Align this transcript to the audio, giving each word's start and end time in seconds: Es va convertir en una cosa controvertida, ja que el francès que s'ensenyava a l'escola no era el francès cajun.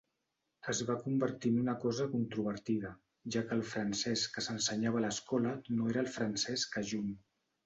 Es 0.71 0.79
va 0.85 0.93
convertir 1.01 1.51
en 1.55 1.59
una 1.63 1.75
cosa 1.83 2.07
controvertida, 2.13 2.93
ja 3.35 3.43
que 3.51 3.55
el 3.57 3.61
francès 3.75 4.25
que 4.33 4.45
s'ensenyava 4.47 5.03
a 5.03 5.05
l'escola 5.05 5.53
no 5.77 5.93
era 5.95 6.03
el 6.07 6.11
francès 6.17 6.67
cajun. 6.75 7.15